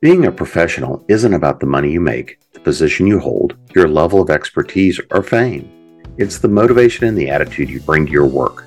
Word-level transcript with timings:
Being 0.00 0.26
a 0.26 0.32
professional 0.32 1.02
isn't 1.08 1.32
about 1.32 1.60
the 1.60 1.66
money 1.66 1.90
you 1.90 2.00
make, 2.00 2.38
the 2.52 2.60
position 2.60 3.06
you 3.06 3.20
hold, 3.20 3.56
your 3.74 3.88
level 3.88 4.20
of 4.20 4.28
expertise, 4.28 5.00
or 5.10 5.22
fame. 5.22 6.02
It's 6.18 6.38
the 6.38 6.48
motivation 6.48 7.06
and 7.06 7.16
the 7.16 7.30
attitude 7.30 7.70
you 7.70 7.80
bring 7.80 8.04
to 8.06 8.12
your 8.12 8.26
work. 8.26 8.66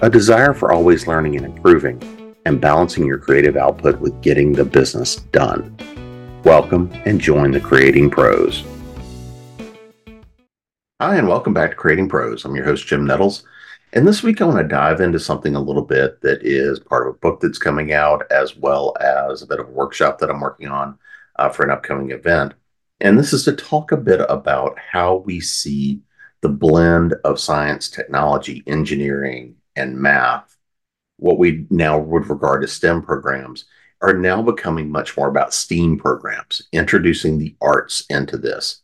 A 0.00 0.08
desire 0.08 0.54
for 0.54 0.72
always 0.72 1.06
learning 1.06 1.36
and 1.36 1.44
improving, 1.44 2.34
and 2.46 2.60
balancing 2.60 3.04
your 3.04 3.18
creative 3.18 3.56
output 3.56 4.00
with 4.00 4.22
getting 4.22 4.52
the 4.52 4.64
business 4.64 5.16
done. 5.16 5.76
Welcome 6.44 6.90
and 7.04 7.20
join 7.20 7.50
the 7.50 7.60
Creating 7.60 8.08
Pros. 8.08 8.64
Hi, 11.00 11.16
and 11.16 11.28
welcome 11.28 11.52
back 11.52 11.70
to 11.70 11.76
Creating 11.76 12.08
Pros. 12.08 12.44
I'm 12.44 12.56
your 12.56 12.64
host, 12.64 12.86
Jim 12.86 13.04
Nettles. 13.04 13.42
And 13.92 14.06
this 14.06 14.22
week, 14.22 14.40
I 14.40 14.44
want 14.44 14.58
to 14.58 14.68
dive 14.68 15.00
into 15.00 15.18
something 15.18 15.56
a 15.56 15.60
little 15.60 15.82
bit 15.82 16.20
that 16.20 16.44
is 16.46 16.78
part 16.78 17.08
of 17.08 17.14
a 17.14 17.18
book 17.18 17.40
that's 17.40 17.58
coming 17.58 17.92
out, 17.92 18.30
as 18.30 18.56
well 18.56 18.94
as 19.00 19.42
a 19.42 19.46
bit 19.46 19.58
of 19.58 19.68
a 19.68 19.72
workshop 19.72 20.18
that 20.18 20.30
I'm 20.30 20.40
working 20.40 20.68
on 20.68 20.96
uh, 21.36 21.48
for 21.48 21.64
an 21.64 21.72
upcoming 21.72 22.12
event. 22.12 22.54
And 23.00 23.18
this 23.18 23.32
is 23.32 23.44
to 23.44 23.52
talk 23.52 23.90
a 23.90 23.96
bit 23.96 24.20
about 24.28 24.78
how 24.78 25.16
we 25.16 25.40
see 25.40 26.02
the 26.40 26.48
blend 26.48 27.14
of 27.24 27.40
science, 27.40 27.90
technology, 27.90 28.62
engineering, 28.66 29.56
and 29.74 29.96
math, 29.96 30.56
what 31.16 31.38
we 31.38 31.66
now 31.70 31.98
would 31.98 32.28
regard 32.28 32.62
as 32.62 32.72
STEM 32.72 33.02
programs, 33.02 33.64
are 34.02 34.14
now 34.14 34.40
becoming 34.40 34.90
much 34.90 35.16
more 35.16 35.28
about 35.28 35.52
STEAM 35.52 35.98
programs, 35.98 36.62
introducing 36.72 37.38
the 37.38 37.56
arts 37.60 38.04
into 38.08 38.38
this. 38.38 38.82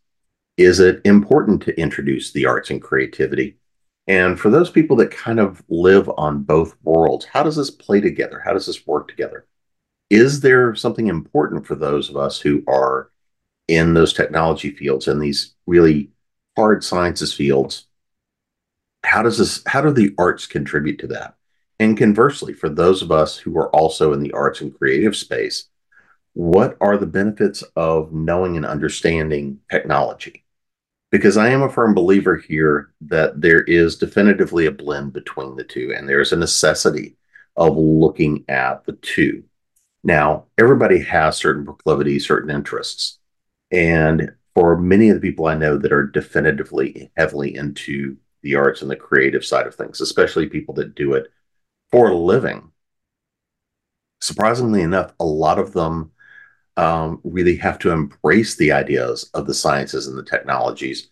Is 0.57 0.81
it 0.81 1.01
important 1.05 1.63
to 1.63 1.81
introduce 1.81 2.33
the 2.33 2.47
arts 2.47 2.71
and 2.71 2.83
creativity? 2.83 3.57
And 4.09 4.39
for 4.39 4.51
those 4.51 4.71
people 4.71 4.97
that 4.97 5.11
kind 5.11 5.41
of 5.41 5.63
live 5.69 6.11
on 6.17 6.43
both 6.43 6.77
worlds, 6.83 7.25
how 7.25 7.43
does 7.43 7.57
this 7.57 7.71
play 7.71 8.01
together? 8.01 8.41
How 8.45 8.53
does 8.53 8.67
this 8.67 8.87
work 8.87 9.09
together? 9.09 9.47
Is 10.11 10.41
there 10.41 10.75
something 10.77 11.09
important 11.09 11.67
for 11.67 11.75
those 11.75 12.09
of 12.09 12.17
us 12.17 12.41
who 12.41 12.63
are 12.69 13.11
in 13.67 13.95
those 13.95 14.13
technology 14.13 14.71
fields 14.71 15.09
and 15.09 15.21
these 15.21 15.55
really 15.67 16.11
hard 16.57 16.85
sciences 16.85 17.35
fields? 17.35 17.89
How 19.05 19.23
does 19.23 19.39
this, 19.39 19.63
how 19.67 19.81
do 19.81 19.93
the 19.93 20.15
arts 20.19 20.47
contribute 20.47 21.01
to 21.01 21.09
that? 21.09 21.35
And 21.79 21.99
conversely, 21.99 22.55
for 22.55 22.69
those 22.69 23.03
of 23.03 23.11
us 23.11 23.37
who 23.37 23.59
are 23.59 23.69
also 23.71 24.13
in 24.13 24.21
the 24.21 24.33
arts 24.33 24.61
and 24.61 24.77
creative 24.77 25.17
space, 25.17 25.69
what 26.33 26.77
are 26.81 26.97
the 26.97 27.07
benefits 27.07 27.63
of 27.75 28.13
knowing 28.13 28.57
and 28.57 28.65
understanding 28.65 29.61
technology? 29.71 30.46
Because 31.11 31.37
I 31.37 31.49
am 31.49 31.63
a 31.63 31.71
firm 31.71 31.95
believer 31.95 32.37
here 32.37 32.93
that 33.03 33.41
there 33.41 33.63
is 33.63 33.97
definitively 33.97 34.67
a 34.67 34.73
blend 34.73 35.13
between 35.13 35.57
the 35.57 35.65
two, 35.65 35.95
and 35.97 36.09
there's 36.09 36.33
a 36.33 36.37
necessity 36.37 37.17
of 37.57 37.77
looking 37.77 38.45
at 38.49 38.85
the 38.85 38.93
two. 38.93 39.45
Now, 40.03 40.47
everybody 40.59 41.01
has 41.01 41.37
certain 41.37 41.65
proclivities, 41.65 42.27
certain 42.27 42.51
interests. 42.51 43.19
And 43.73 44.33
for 44.55 44.77
many 44.77 45.09
of 45.09 45.21
the 45.21 45.29
people 45.29 45.47
I 45.47 45.55
know 45.55 45.77
that 45.79 45.93
are 45.93 46.07
definitively 46.07 47.11
heavily 47.17 47.55
into 47.57 48.17
the 48.43 48.55
arts 48.55 48.83
and 48.83 48.91
the 48.91 48.97
creative 48.97 49.45
side 49.45 49.67
of 49.67 49.75
things, 49.75 50.01
especially 50.01 50.49
people 50.49 50.75
that 50.75 50.95
do 50.95 51.15
it 51.15 51.27
for 51.91 52.11
a 52.11 52.17
living, 52.17 52.71
surprisingly 54.21 54.83
enough, 54.83 55.13
a 55.19 55.25
lot 55.25 55.59
of 55.59 55.73
them 55.73 56.13
um, 56.77 57.21
really 57.25 57.57
have 57.57 57.79
to 57.81 57.91
embrace 57.91 58.57
the 58.57 58.73
ideas 58.73 59.31
of 59.35 59.47
the 59.47 59.55
sciences 59.55 60.07
and 60.07 60.19
the 60.19 60.25
technologies 60.25 61.09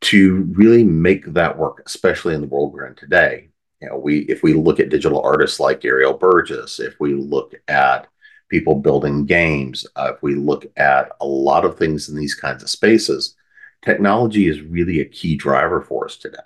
to 0.00 0.42
really 0.52 0.84
make 0.84 1.26
that 1.26 1.58
work, 1.58 1.82
especially 1.86 2.34
in 2.34 2.40
the 2.40 2.46
world 2.46 2.72
we're 2.72 2.86
in 2.86 2.94
today. 2.94 3.48
You 3.82 3.88
know, 3.88 3.96
we 3.98 4.20
if 4.20 4.42
we 4.42 4.54
look 4.54 4.78
at 4.80 4.90
digital 4.90 5.22
artists 5.22 5.58
like 5.60 5.84
Ariel 5.84 6.14
Burgess, 6.14 6.80
if 6.80 6.98
we 7.00 7.14
look 7.14 7.54
at 7.68 8.08
people 8.48 8.74
building 8.74 9.26
games, 9.26 9.86
uh, 9.96 10.12
if 10.14 10.22
we 10.22 10.34
look 10.34 10.66
at 10.76 11.12
a 11.20 11.26
lot 11.26 11.64
of 11.64 11.78
things 11.78 12.08
in 12.08 12.16
these 12.16 12.34
kinds 12.34 12.62
of 12.62 12.70
spaces, 12.70 13.36
technology 13.82 14.48
is 14.48 14.60
really 14.60 15.00
a 15.00 15.04
key 15.04 15.36
driver 15.36 15.80
for 15.80 16.04
us 16.04 16.16
today. 16.16 16.38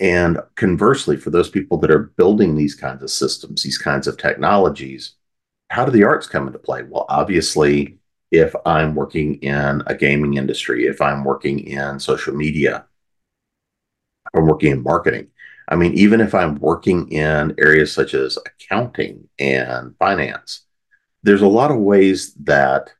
And 0.00 0.38
conversely, 0.54 1.16
for 1.16 1.30
those 1.30 1.50
people 1.50 1.78
that 1.78 1.90
are 1.90 2.12
building 2.16 2.54
these 2.54 2.74
kinds 2.74 3.02
of 3.02 3.10
systems, 3.10 3.62
these 3.62 3.78
kinds 3.78 4.06
of 4.06 4.16
technologies, 4.16 5.14
how 5.70 5.84
do 5.84 5.90
the 5.90 6.04
arts 6.04 6.26
come 6.26 6.46
into 6.46 6.58
play? 6.58 6.82
Well, 6.82 7.06
obviously, 7.08 7.98
if 8.30 8.54
I'm 8.66 8.94
working 8.94 9.36
in 9.36 9.82
a 9.86 9.94
gaming 9.94 10.34
industry, 10.34 10.86
if 10.86 11.00
I'm 11.00 11.24
working 11.24 11.60
in 11.60 11.98
social 12.00 12.34
media, 12.34 12.86
I'm 14.34 14.46
working 14.46 14.72
in 14.72 14.82
marketing. 14.82 15.28
I 15.68 15.76
mean, 15.76 15.94
even 15.94 16.20
if 16.20 16.34
I'm 16.34 16.56
working 16.56 17.10
in 17.10 17.54
areas 17.58 17.92
such 17.92 18.14
as 18.14 18.38
accounting 18.38 19.28
and 19.38 19.94
finance, 19.98 20.62
there's 21.22 21.42
a 21.42 21.48
lot 21.48 21.70
of 21.70 21.78
ways 21.78 22.34
that 22.44 22.90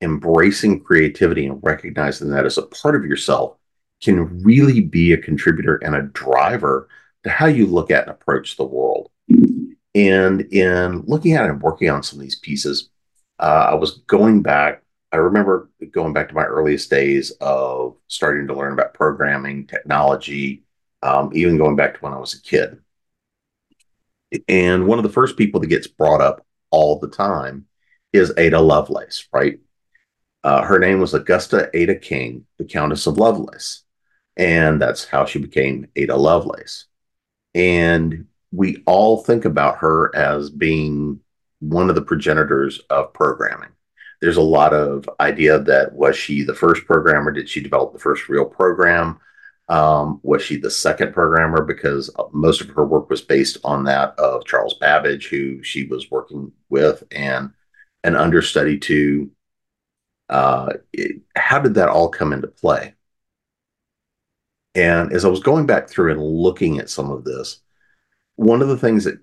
embracing 0.00 0.80
creativity 0.80 1.46
and 1.46 1.60
recognizing 1.62 2.30
that 2.30 2.46
as 2.46 2.58
a 2.58 2.62
part 2.62 2.96
of 2.96 3.04
yourself 3.04 3.56
can 4.02 4.42
really 4.42 4.80
be 4.80 5.12
a 5.12 5.18
contributor 5.18 5.76
and 5.76 5.94
a 5.94 6.02
driver 6.02 6.88
to 7.24 7.30
how 7.30 7.46
you 7.46 7.66
look 7.66 7.90
at 7.90 8.02
and 8.02 8.10
approach 8.10 8.56
the 8.56 8.64
world. 8.64 9.10
And 9.96 10.42
in 10.52 11.04
looking 11.06 11.32
at 11.32 11.46
it 11.46 11.52
and 11.52 11.62
working 11.62 11.88
on 11.88 12.02
some 12.02 12.18
of 12.18 12.22
these 12.22 12.38
pieces, 12.38 12.90
uh, 13.38 13.68
I 13.70 13.74
was 13.74 14.02
going 14.06 14.42
back. 14.42 14.82
I 15.10 15.16
remember 15.16 15.70
going 15.90 16.12
back 16.12 16.28
to 16.28 16.34
my 16.34 16.44
earliest 16.44 16.90
days 16.90 17.30
of 17.40 17.96
starting 18.06 18.46
to 18.48 18.54
learn 18.54 18.74
about 18.74 18.92
programming, 18.92 19.66
technology, 19.66 20.64
um, 21.02 21.30
even 21.32 21.56
going 21.56 21.76
back 21.76 21.94
to 21.94 22.00
when 22.00 22.12
I 22.12 22.18
was 22.18 22.34
a 22.34 22.42
kid. 22.42 22.78
And 24.48 24.86
one 24.86 24.98
of 24.98 25.02
the 25.02 25.08
first 25.08 25.38
people 25.38 25.60
that 25.60 25.68
gets 25.68 25.86
brought 25.86 26.20
up 26.20 26.44
all 26.70 26.98
the 26.98 27.08
time 27.08 27.64
is 28.12 28.34
Ada 28.36 28.60
Lovelace, 28.60 29.26
right? 29.32 29.60
Uh, 30.44 30.62
her 30.62 30.78
name 30.78 31.00
was 31.00 31.14
Augusta 31.14 31.70
Ada 31.72 31.94
King, 31.94 32.44
the 32.58 32.66
Countess 32.66 33.06
of 33.06 33.16
Lovelace. 33.16 33.82
And 34.36 34.82
that's 34.82 35.06
how 35.06 35.24
she 35.24 35.38
became 35.38 35.86
Ada 35.96 36.16
Lovelace. 36.16 36.84
And 37.54 38.26
we 38.52 38.82
all 38.86 39.22
think 39.22 39.44
about 39.44 39.78
her 39.78 40.14
as 40.14 40.50
being 40.50 41.20
one 41.60 41.88
of 41.88 41.94
the 41.94 42.02
progenitors 42.02 42.80
of 42.90 43.12
programming. 43.12 43.70
There's 44.20 44.36
a 44.36 44.42
lot 44.42 44.72
of 44.72 45.08
idea 45.20 45.58
that 45.58 45.92
was 45.92 46.16
she 46.16 46.42
the 46.42 46.54
first 46.54 46.86
programmer? 46.86 47.32
Did 47.32 47.48
she 47.48 47.60
develop 47.60 47.92
the 47.92 47.98
first 47.98 48.28
real 48.28 48.44
program? 48.44 49.18
Um, 49.68 50.20
was 50.22 50.42
she 50.42 50.56
the 50.56 50.70
second 50.70 51.12
programmer? 51.12 51.62
Because 51.62 52.10
most 52.32 52.60
of 52.60 52.68
her 52.70 52.84
work 52.84 53.10
was 53.10 53.20
based 53.20 53.58
on 53.64 53.84
that 53.84 54.18
of 54.18 54.44
Charles 54.46 54.74
Babbage, 54.74 55.28
who 55.28 55.62
she 55.62 55.86
was 55.86 56.10
working 56.10 56.52
with, 56.68 57.02
and 57.10 57.50
an 58.04 58.16
understudy 58.16 58.78
to. 58.78 59.30
Uh, 60.28 60.72
it, 60.92 61.20
how 61.36 61.58
did 61.60 61.74
that 61.74 61.88
all 61.88 62.08
come 62.08 62.32
into 62.32 62.48
play? 62.48 62.94
And 64.74 65.12
as 65.12 65.24
I 65.24 65.28
was 65.28 65.40
going 65.40 65.66
back 65.66 65.88
through 65.88 66.12
and 66.12 66.22
looking 66.22 66.78
at 66.78 66.90
some 66.90 67.10
of 67.10 67.24
this, 67.24 67.60
one 68.36 68.62
of 68.62 68.68
the 68.68 68.76
things 68.76 69.04
that 69.04 69.18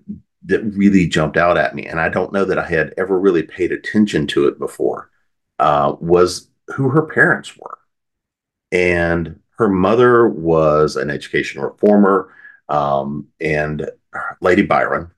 that 0.46 0.62
really 0.62 1.08
jumped 1.08 1.36
out 1.36 1.56
at 1.56 1.74
me, 1.74 1.86
and 1.86 1.98
I 1.98 2.08
don't 2.10 2.32
know 2.32 2.44
that 2.44 2.58
I 2.58 2.66
had 2.66 2.92
ever 2.98 3.18
really 3.18 3.42
paid 3.42 3.72
attention 3.72 4.26
to 4.28 4.46
it 4.46 4.58
before, 4.58 5.10
uh, 5.58 5.96
was 6.00 6.48
who 6.74 6.90
her 6.90 7.02
parents 7.06 7.56
were. 7.56 7.78
And 8.70 9.40
her 9.56 9.68
mother 9.68 10.28
was 10.28 10.96
an 10.96 11.08
education 11.08 11.62
reformer 11.62 12.34
um, 12.68 13.28
and 13.40 13.88
Lady 14.40 14.62
Byron, 14.62 15.10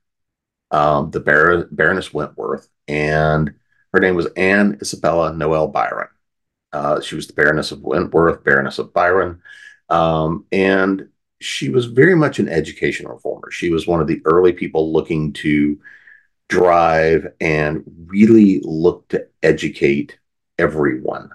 um, 0.70 1.10
the 1.10 1.20
Bar- 1.20 1.68
Baroness 1.70 2.12
Wentworth, 2.12 2.68
and 2.86 3.54
her 3.92 4.00
name 4.00 4.14
was 4.14 4.26
Anne 4.36 4.78
Isabella 4.80 5.34
Noel 5.34 5.68
Byron. 5.68 6.08
Uh, 6.72 7.00
she 7.00 7.14
was 7.14 7.26
the 7.26 7.32
Baroness 7.32 7.72
of 7.72 7.82
Wentworth, 7.82 8.44
Baroness 8.44 8.78
of 8.78 8.92
Byron. 8.92 9.40
Um, 9.88 10.44
and 10.52 11.08
she 11.40 11.68
was 11.68 11.86
very 11.86 12.14
much 12.14 12.38
an 12.38 12.48
education 12.48 13.08
reformer. 13.08 13.50
She 13.50 13.70
was 13.70 13.86
one 13.86 14.00
of 14.00 14.06
the 14.06 14.20
early 14.24 14.52
people 14.52 14.92
looking 14.92 15.32
to 15.34 15.78
drive 16.48 17.26
and 17.40 17.82
really 18.06 18.60
look 18.64 19.08
to 19.08 19.26
educate 19.42 20.18
everyone 20.58 21.30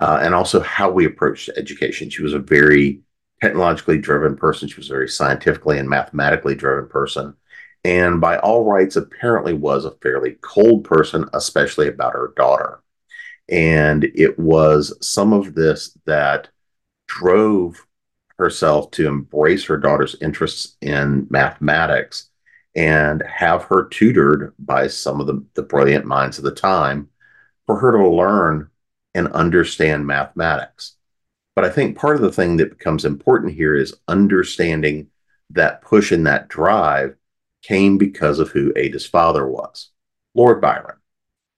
uh, 0.00 0.18
and 0.22 0.34
also 0.34 0.60
how 0.60 0.90
we 0.90 1.06
approach 1.06 1.48
education. 1.56 2.10
She 2.10 2.22
was 2.22 2.34
a 2.34 2.38
very 2.38 3.00
technologically 3.40 3.98
driven 3.98 4.36
person. 4.36 4.68
She 4.68 4.76
was 4.76 4.90
a 4.90 4.94
very 4.94 5.08
scientifically 5.08 5.78
and 5.78 5.88
mathematically 5.88 6.54
driven 6.54 6.88
person. 6.88 7.34
And 7.84 8.20
by 8.20 8.38
all 8.38 8.64
rights, 8.64 8.96
apparently 8.96 9.54
was 9.54 9.84
a 9.84 9.92
fairly 10.02 10.36
cold 10.40 10.84
person, 10.84 11.26
especially 11.32 11.88
about 11.88 12.12
her 12.12 12.32
daughter. 12.36 12.82
And 13.48 14.04
it 14.14 14.38
was 14.38 14.94
some 15.00 15.32
of 15.32 15.54
this 15.54 15.96
that 16.04 16.48
drove 17.06 17.86
herself 18.38 18.90
to 18.92 19.08
embrace 19.08 19.64
her 19.64 19.76
daughter's 19.76 20.16
interests 20.20 20.76
in 20.80 21.26
mathematics 21.30 22.30
and 22.74 23.22
have 23.22 23.64
her 23.64 23.88
tutored 23.88 24.54
by 24.58 24.86
some 24.86 25.20
of 25.20 25.26
the, 25.26 25.44
the 25.54 25.62
brilliant 25.62 26.04
minds 26.04 26.38
of 26.38 26.44
the 26.44 26.54
time 26.54 27.08
for 27.66 27.78
her 27.78 27.92
to 27.92 28.08
learn 28.08 28.70
and 29.14 29.28
understand 29.28 30.06
mathematics. 30.06 30.94
But 31.56 31.64
I 31.64 31.70
think 31.70 31.98
part 31.98 32.16
of 32.16 32.22
the 32.22 32.32
thing 32.32 32.56
that 32.58 32.78
becomes 32.78 33.04
important 33.04 33.54
here 33.54 33.74
is 33.74 33.96
understanding 34.06 35.08
that 35.50 35.82
push 35.82 36.12
and 36.12 36.26
that 36.26 36.48
drive 36.48 37.16
came 37.62 37.98
because 37.98 38.38
of 38.38 38.50
who 38.50 38.72
Ada's 38.76 39.06
father 39.06 39.46
was, 39.46 39.90
Lord 40.34 40.60
Byron. 40.60 40.96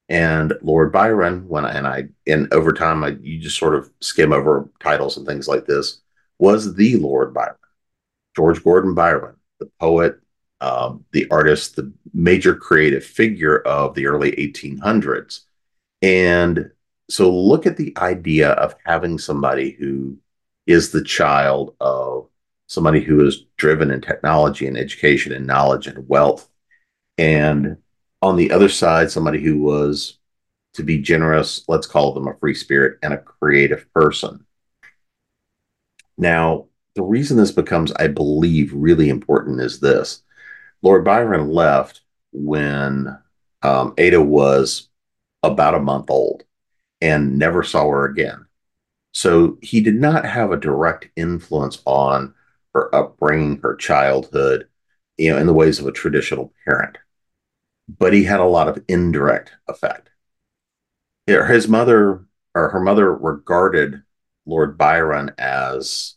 And 0.09 0.55
Lord 0.63 0.91
Byron, 0.91 1.47
when 1.47 1.65
and 1.65 1.87
I, 1.87 2.09
and 2.27 2.53
over 2.53 2.73
time, 2.73 3.05
I, 3.05 3.11
you 3.21 3.39
just 3.39 3.59
sort 3.59 3.75
of 3.75 3.91
skim 4.01 4.33
over 4.33 4.69
titles 4.81 5.17
and 5.17 5.27
things 5.27 5.47
like 5.47 5.67
this, 5.67 6.01
was 6.41 6.75
the 6.75 6.97
Lord 6.97 7.35
Byron, 7.35 7.55
George 8.35 8.65
Gordon 8.65 8.95
Byron, 8.95 9.37
the 9.61 9.71
poet, 9.79 10.19
um, 10.61 11.05
the 11.13 11.29
artist, 11.31 11.77
the 11.77 11.93
major 12.13 12.55
creative 12.55 13.05
figure 13.05 13.59
of 13.61 13.95
the 13.95 14.07
early 14.07 14.33
1800s. 14.33 15.41
And 16.03 16.71
so 17.09 17.31
look 17.31 17.67
at 17.67 17.77
the 17.77 17.93
idea 17.99 18.51
of 18.53 18.75
having 18.85 19.19
somebody 19.19 19.73
who 19.73 20.19
is 20.67 20.91
the 20.91 21.05
child 21.05 21.75
of 21.81 22.29
somebody 22.67 23.01
who 23.01 23.27
is 23.27 23.45
driven 23.57 23.91
in 23.91 24.01
technology 24.01 24.67
and 24.67 24.79
education 24.79 25.33
and 25.33 25.47
knowledge 25.47 25.87
and 25.89 26.09
wealth. 26.09 26.49
And 27.19 27.79
on 28.23 28.37
the 28.37 28.53
other 28.53 28.69
side, 28.69 29.11
somebody 29.11 29.43
who 29.43 29.59
was, 29.59 30.19
to 30.75 30.85
be 30.85 30.99
generous, 30.99 31.65
let's 31.67 31.87
call 31.87 32.15
them 32.15 32.29
a 32.29 32.37
free 32.39 32.55
spirit 32.55 32.99
and 33.03 33.13
a 33.13 33.19
creative 33.19 33.93
person. 33.93 34.47
Now, 36.21 36.67
the 36.97 37.03
reason 37.03 37.39
this 37.39 37.51
becomes, 37.51 37.93
I 37.93 38.07
believe, 38.07 38.75
really 38.75 39.09
important 39.09 39.61
is 39.61 39.81
this 39.81 40.23
Lord 40.83 41.03
Byron 41.03 41.49
left 41.49 42.03
when 42.33 43.19
um, 43.63 43.95
Ada 43.97 44.21
was 44.21 44.91
about 45.43 45.75
a 45.75 45.81
month 45.81 46.11
old 46.11 46.43
and 47.01 47.39
never 47.39 47.63
saw 47.63 47.89
her 47.89 48.05
again. 48.05 48.45
So 49.13 49.57
he 49.63 49.81
did 49.81 49.95
not 49.95 50.27
have 50.27 50.53
a 50.53 50.59
direct 50.59 51.09
influence 51.17 51.81
on 51.87 52.35
her 52.75 52.95
upbringing, 52.95 53.61
her 53.63 53.75
childhood, 53.75 54.69
you 55.17 55.33
know, 55.33 55.39
in 55.39 55.47
the 55.47 55.55
ways 55.55 55.79
of 55.79 55.87
a 55.87 55.93
traditional 55.93 56.53
parent. 56.67 56.99
But 57.89 58.13
he 58.13 58.25
had 58.25 58.41
a 58.41 58.45
lot 58.45 58.69
of 58.69 58.85
indirect 58.89 59.53
effect. 59.69 60.11
His 61.27 61.67
mother 61.67 62.27
or 62.55 62.69
her 62.69 62.81
mother 62.81 63.11
regarded 63.15 64.03
Lord 64.51 64.77
Byron 64.77 65.33
as 65.39 66.17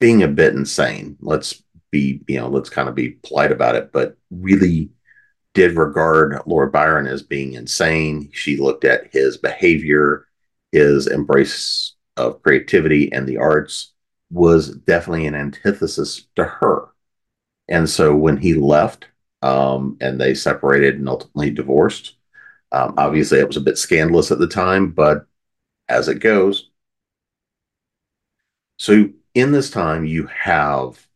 being 0.00 0.22
a 0.22 0.28
bit 0.28 0.54
insane. 0.54 1.16
Let's 1.20 1.62
be, 1.90 2.22
you 2.26 2.38
know, 2.38 2.48
let's 2.48 2.70
kind 2.70 2.88
of 2.88 2.94
be 2.94 3.18
polite 3.22 3.52
about 3.52 3.74
it, 3.74 3.92
but 3.92 4.16
really 4.30 4.90
did 5.54 5.76
regard 5.76 6.40
Lord 6.46 6.72
Byron 6.72 7.06
as 7.06 7.22
being 7.22 7.52
insane. 7.54 8.30
She 8.32 8.56
looked 8.56 8.84
at 8.84 9.12
his 9.12 9.36
behavior, 9.36 10.26
his 10.70 11.06
embrace 11.06 11.94
of 12.16 12.42
creativity 12.42 13.12
and 13.12 13.26
the 13.26 13.38
arts 13.38 13.92
was 14.30 14.70
definitely 14.70 15.26
an 15.26 15.34
antithesis 15.34 16.26
to 16.36 16.44
her. 16.44 16.88
And 17.68 17.88
so 17.88 18.14
when 18.14 18.38
he 18.38 18.54
left 18.54 19.06
um, 19.42 19.96
and 20.00 20.20
they 20.20 20.34
separated 20.34 20.96
and 20.96 21.08
ultimately 21.08 21.50
divorced, 21.50 22.14
um, 22.70 22.94
obviously 22.96 23.38
it 23.38 23.46
was 23.46 23.58
a 23.58 23.62
bit 23.62 23.76
scandalous 23.76 24.30
at 24.30 24.38
the 24.38 24.46
time, 24.46 24.90
but 24.92 25.26
as 25.88 26.08
it 26.08 26.20
goes. 26.20 26.70
So 28.82 29.10
in 29.34 29.52
this 29.52 29.70
time, 29.70 30.04
you 30.04 30.26
have 30.26 31.06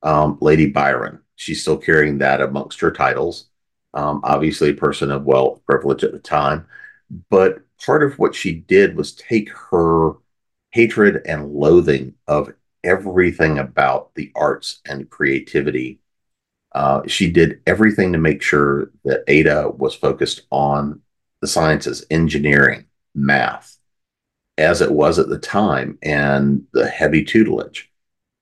um, 0.00 0.38
Lady 0.40 0.66
Byron. 0.68 1.18
She's 1.34 1.60
still 1.60 1.76
carrying 1.76 2.18
that 2.18 2.40
amongst 2.40 2.78
her 2.78 2.92
titles. 2.92 3.48
Um, 3.94 4.20
obviously, 4.22 4.70
a 4.70 4.74
person 4.74 5.10
of 5.10 5.24
wealth, 5.24 5.60
privilege 5.66 6.04
at 6.04 6.12
the 6.12 6.20
time. 6.20 6.68
But 7.28 7.62
part 7.84 8.04
of 8.04 8.16
what 8.20 8.36
she 8.36 8.54
did 8.54 8.94
was 8.96 9.12
take 9.12 9.50
her 9.50 10.12
hatred 10.70 11.22
and 11.26 11.52
loathing 11.52 12.14
of 12.28 12.54
everything 12.84 13.58
about 13.58 14.14
the 14.14 14.30
arts 14.36 14.80
and 14.86 15.10
creativity. 15.10 15.98
Uh, 16.70 17.02
she 17.08 17.28
did 17.28 17.60
everything 17.66 18.12
to 18.12 18.18
make 18.18 18.40
sure 18.40 18.92
that 19.04 19.24
Ada 19.26 19.70
was 19.70 19.96
focused 19.96 20.42
on 20.52 21.00
the 21.40 21.48
sciences, 21.48 22.06
engineering, 22.08 22.84
math, 23.16 23.79
as 24.60 24.80
it 24.80 24.92
was 24.92 25.18
at 25.18 25.28
the 25.28 25.38
time, 25.38 25.98
and 26.02 26.62
the 26.72 26.88
heavy 26.88 27.24
tutelage. 27.24 27.90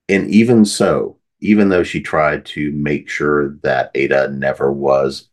And 0.09 0.29
even 0.31 0.65
so, 0.65 1.19
even 1.41 1.69
though 1.69 1.85
she 1.85 2.01
tried 2.01 2.45
to 2.47 2.73
make 2.73 3.09
sure 3.09 3.57
that 3.63 3.93
Ada 3.95 4.29
never 4.33 4.73
was, 4.73 5.29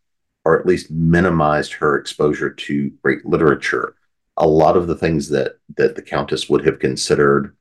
or 0.45 0.59
at 0.59 0.67
least 0.67 0.91
minimized 0.91 1.73
her 1.73 1.97
exposure 1.97 2.51
to 2.51 2.91
great 3.01 3.25
literature, 3.25 3.95
a 4.37 4.47
lot 4.47 4.77
of 4.77 4.87
the 4.87 4.95
things 4.95 5.29
that 5.29 5.57
that 5.75 5.95
the 5.95 6.01
Countess 6.01 6.49
would 6.49 6.65
have 6.65 6.79
considered 6.79 7.55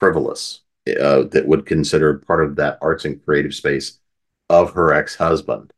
frivolous, 0.00 0.60
uh, 0.88 1.24
that 1.24 1.46
would 1.46 1.66
consider 1.66 2.14
part 2.14 2.44
of 2.44 2.56
that 2.56 2.78
arts 2.80 3.04
and 3.04 3.22
creative 3.24 3.54
space 3.54 3.98
of 4.48 4.72
her 4.72 4.94
ex-husband. 4.94 5.72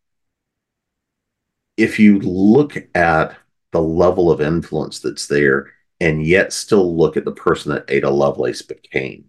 If 1.76 1.98
you 1.98 2.20
look 2.20 2.76
at 2.94 3.36
the 3.72 3.82
level 3.82 4.30
of 4.30 4.40
influence 4.40 5.00
that's 5.00 5.26
there, 5.26 5.72
and 6.00 6.26
yet 6.26 6.52
still 6.52 6.96
look 6.96 7.16
at 7.16 7.24
the 7.24 7.32
person 7.32 7.72
that 7.72 7.84
Ada 7.88 8.10
Lovelace 8.10 8.62
became, 8.62 9.26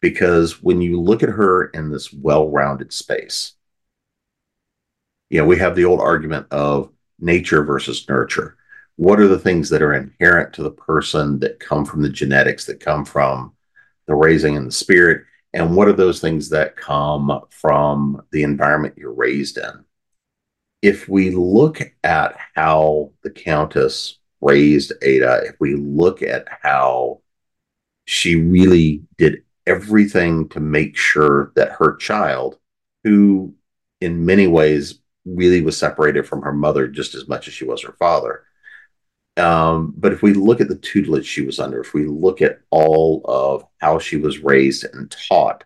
because 0.00 0.62
when 0.62 0.80
you 0.80 1.00
look 1.00 1.22
at 1.22 1.28
her 1.28 1.66
in 1.66 1.90
this 1.90 2.12
well-rounded 2.12 2.92
space, 2.92 3.54
you 5.28 5.38
know, 5.38 5.46
we 5.46 5.58
have 5.58 5.76
the 5.76 5.84
old 5.84 6.00
argument 6.00 6.46
of 6.50 6.90
nature 7.18 7.62
versus 7.62 8.08
nurture. 8.08 8.56
What 8.96 9.20
are 9.20 9.28
the 9.28 9.38
things 9.38 9.70
that 9.70 9.82
are 9.82 9.94
inherent 9.94 10.52
to 10.54 10.62
the 10.62 10.70
person 10.70 11.38
that 11.38 11.60
come 11.60 11.84
from 11.84 12.02
the 12.02 12.10
genetics, 12.10 12.66
that 12.66 12.80
come 12.80 13.04
from 13.04 13.54
the 14.06 14.14
raising 14.14 14.56
and 14.56 14.66
the 14.66 14.72
spirit? 14.72 15.24
And 15.52 15.74
what 15.74 15.88
are 15.88 15.92
those 15.92 16.20
things 16.20 16.50
that 16.50 16.76
come 16.76 17.42
from 17.50 18.22
the 18.30 18.42
environment 18.42 18.98
you're 18.98 19.12
raised 19.12 19.58
in? 19.58 19.84
If 20.82 21.08
we 21.08 21.30
look 21.30 21.80
at 22.04 22.36
how 22.54 23.12
the 23.22 23.30
Countess 23.30 24.18
raised 24.40 24.92
Ada, 25.02 25.42
if 25.46 25.56
we 25.60 25.74
look 25.74 26.22
at 26.22 26.46
how 26.62 27.20
she 28.06 28.36
really 28.36 29.02
did 29.18 29.42
everything 29.66 30.48
to 30.48 30.60
make 30.60 30.96
sure 30.96 31.52
that 31.56 31.72
her 31.72 31.96
child, 31.96 32.58
who 33.04 33.54
in 34.00 34.24
many 34.24 34.46
ways 34.46 35.00
really 35.24 35.60
was 35.60 35.76
separated 35.76 36.26
from 36.26 36.42
her 36.42 36.52
mother 36.52 36.88
just 36.88 37.14
as 37.14 37.28
much 37.28 37.46
as 37.46 37.54
she 37.54 37.64
was 37.64 37.82
her 37.82 37.94
father. 37.98 38.44
Um, 39.36 39.94
but 39.96 40.12
if 40.12 40.22
we 40.22 40.34
look 40.34 40.60
at 40.60 40.68
the 40.68 40.76
tutelage 40.76 41.26
she 41.26 41.42
was 41.42 41.60
under, 41.60 41.80
if 41.80 41.94
we 41.94 42.06
look 42.06 42.42
at 42.42 42.60
all 42.70 43.22
of 43.26 43.64
how 43.78 43.98
she 43.98 44.16
was 44.16 44.40
raised 44.40 44.84
and 44.92 45.14
taught, 45.28 45.64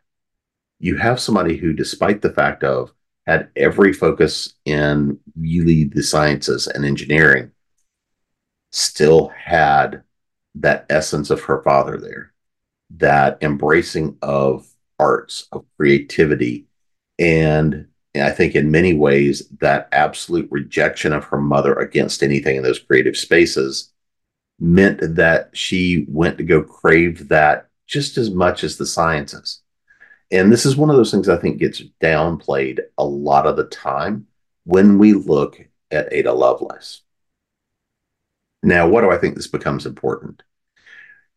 you 0.78 0.96
have 0.96 1.18
somebody 1.18 1.56
who, 1.56 1.72
despite 1.72 2.20
the 2.20 2.32
fact 2.32 2.62
of 2.62 2.92
had 3.26 3.48
every 3.56 3.92
focus 3.92 4.54
in 4.66 5.18
really 5.34 5.84
the 5.84 6.02
sciences 6.02 6.66
and 6.66 6.84
engineering, 6.84 7.50
still 8.74 9.28
had 9.28 10.02
that 10.56 10.86
essence 10.90 11.30
of 11.30 11.42
her 11.42 11.62
father 11.62 11.96
there 11.96 12.32
that 12.98 13.38
embracing 13.40 14.16
of 14.22 14.66
arts, 14.98 15.48
of 15.52 15.64
creativity. 15.76 16.66
And 17.18 17.88
I 18.14 18.30
think 18.30 18.54
in 18.54 18.70
many 18.70 18.94
ways, 18.94 19.48
that 19.60 19.88
absolute 19.92 20.48
rejection 20.50 21.12
of 21.12 21.24
her 21.24 21.40
mother 21.40 21.74
against 21.74 22.22
anything 22.22 22.56
in 22.56 22.62
those 22.62 22.78
creative 22.78 23.16
spaces 23.16 23.92
meant 24.60 25.00
that 25.16 25.50
she 25.56 26.06
went 26.08 26.38
to 26.38 26.44
go 26.44 26.62
crave 26.62 27.28
that 27.28 27.68
just 27.86 28.16
as 28.16 28.30
much 28.30 28.62
as 28.62 28.76
the 28.76 28.86
sciences. 28.86 29.60
And 30.30 30.52
this 30.52 30.64
is 30.64 30.76
one 30.76 30.90
of 30.90 30.96
those 30.96 31.10
things 31.10 31.28
I 31.28 31.36
think 31.36 31.58
gets 31.58 31.82
downplayed 32.00 32.80
a 32.98 33.04
lot 33.04 33.46
of 33.46 33.56
the 33.56 33.64
time 33.64 34.26
when 34.64 34.98
we 34.98 35.12
look 35.12 35.60
at 35.90 36.12
Ada 36.12 36.32
Lovelace. 36.32 37.03
Now, 38.64 38.88
what 38.88 39.02
do 39.02 39.10
I 39.10 39.18
think 39.18 39.36
this 39.36 39.46
becomes 39.46 39.86
important? 39.86 40.42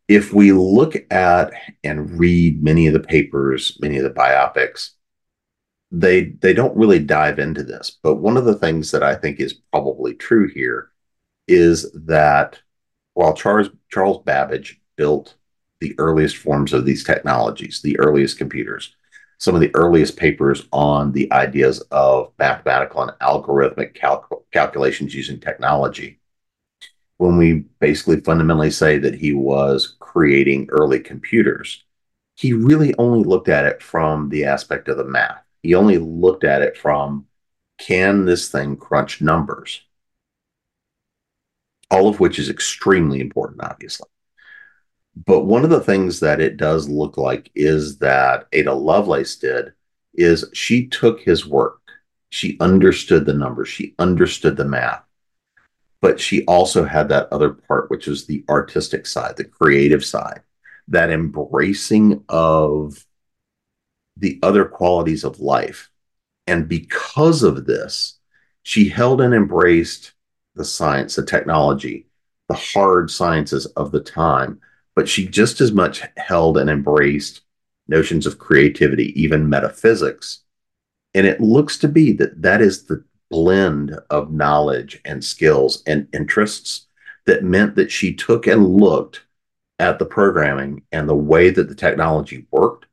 if 0.08 0.34
we 0.34 0.52
look 0.52 0.96
at 1.12 1.52
and 1.84 2.18
read 2.20 2.64
many 2.64 2.88
of 2.88 2.94
the 2.94 3.00
papers, 3.00 3.78
many 3.82 3.98
of 3.98 4.04
the 4.04 4.10
biopics, 4.10 4.92
they 5.92 6.26
they 6.42 6.54
don't 6.54 6.78
really 6.78 7.00
dive 7.00 7.40
into 7.40 7.64
this. 7.64 7.98
But 8.04 8.16
one 8.16 8.38
of 8.38 8.46
the 8.46 8.56
things 8.56 8.92
that 8.92 9.04
I 9.04 9.16
think 9.16 9.40
is 9.40 9.54
probably 9.54 10.14
true 10.14 10.48
here 10.48 10.92
is 11.48 11.92
that 11.94 12.60
while 13.14 13.34
Charles 13.34 13.70
Charles 13.90 14.24
Babbage 14.24 14.82
built 14.96 15.36
the 15.80 15.96
earliest 16.00 16.38
forms 16.38 16.74
of 16.74 16.86
these 16.86 17.04
technologies, 17.04 17.82
the 17.82 18.00
earliest 18.00 18.38
computers, 18.38 18.96
some 19.40 19.56
of 19.56 19.62
the 19.62 19.76
earliest 19.76 20.18
papers 20.18 20.68
on 20.72 21.12
the 21.12 21.32
ideas 21.34 21.82
of 21.92 22.32
mathematical 22.40 23.02
and 23.02 23.12
algorithmic 23.20 23.94
cal- 23.94 24.46
calculations 24.52 25.14
using 25.14 25.40
technology, 25.40 26.20
when 27.18 27.38
we 27.38 27.66
basically 27.80 28.22
fundamentally 28.22 28.72
say 28.72 28.98
that 29.00 29.16
he 29.16 29.34
was 29.34 29.96
creating 30.00 30.68
early 30.70 31.00
computers, 31.00 31.84
he 32.36 32.54
really 32.54 32.94
only 32.98 33.24
looked 33.24 33.50
at 33.50 33.66
it 33.66 33.82
from 33.82 34.30
the 34.30 34.46
aspect 34.46 34.88
of 34.88 34.98
the 34.98 35.04
math. 35.04 35.44
He 35.64 35.74
only 35.74 35.98
looked 35.98 36.44
at 36.44 36.62
it 36.62 36.78
from 36.78 37.26
can 37.78 38.26
this 38.26 38.50
thing 38.50 38.76
crunch 38.78 39.22
numbers? 39.22 39.82
All 41.90 42.08
of 42.08 42.20
which 42.20 42.38
is 42.38 42.50
extremely 42.50 43.20
important, 43.20 43.64
obviously. 43.64 44.10
But 45.26 45.46
one 45.46 45.64
of 45.64 45.70
the 45.70 45.80
things 45.80 46.20
that 46.20 46.40
it 46.40 46.58
does 46.58 46.88
look 46.88 47.18
like 47.18 47.50
is 47.56 47.98
that 48.00 48.48
Ada 48.52 48.74
Lovelace 48.74 49.36
did 49.36 49.74
is 50.14 50.46
she 50.54 50.88
took 50.88 51.22
his 51.22 51.46
work, 51.46 51.80
she 52.30 52.58
understood 52.60 53.26
the 53.26 53.34
numbers, 53.34 53.70
she 53.70 53.96
understood 53.98 54.58
the 54.58 54.66
math, 54.66 55.04
but 56.02 56.20
she 56.20 56.46
also 56.46 56.86
had 56.86 57.10
that 57.10 57.28
other 57.32 57.50
part, 57.50 57.90
which 57.90 58.08
is 58.08 58.26
the 58.26 58.44
artistic 58.50 59.06
side, 59.06 59.38
the 59.38 59.44
creative 59.44 60.06
side, 60.06 60.42
that 60.88 61.10
embracing 61.10 62.24
of 62.30 63.06
the 64.16 64.40
other 64.44 64.66
qualities 64.66 65.24
of 65.24 65.40
life. 65.40 65.90
And 66.46 66.68
because 66.68 67.44
of 67.44 67.66
this, 67.66 68.20
she 68.64 68.90
held 68.90 69.22
and 69.22 69.34
embraced 69.34 70.14
the 70.56 70.66
science, 70.66 71.16
the 71.16 71.26
technology, 71.26 72.08
the 72.48 72.56
hard 72.56 73.12
sciences 73.12 73.66
of 73.66 73.92
the 73.92 74.00
time, 74.00 74.60
but 74.96 75.08
she 75.08 75.28
just 75.28 75.62
as 75.62 75.72
much 75.72 76.04
held 76.18 76.58
and 76.58 76.70
embraced 76.70 77.42
notions 77.88 78.26
of 78.26 78.40
creativity, 78.40 79.20
even 79.22 79.50
metaphysics. 79.50 80.44
And 81.14 81.26
it 81.26 81.42
looks 81.42 81.78
to 81.80 81.88
be 81.88 82.12
that 82.14 82.42
that 82.42 82.62
is 82.62 82.86
the 82.86 83.04
blend 83.30 83.98
of 84.10 84.32
knowledge 84.32 85.02
and 85.06 85.24
skills 85.24 85.84
and 85.86 86.08
interests 86.14 86.88
that 87.26 87.44
meant 87.44 87.76
that 87.76 87.92
she 87.92 88.14
took 88.14 88.48
and 88.48 88.68
looked 88.68 89.24
at 89.80 90.00
the 90.00 90.06
programming 90.06 90.82
and 90.92 91.08
the 91.08 91.16
way 91.16 91.50
that 91.50 91.70
the 91.70 91.76
technology 91.76 92.48
worked 92.52 92.86